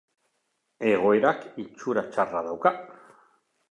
[0.93, 2.77] Egoerak itxura txarra dauka.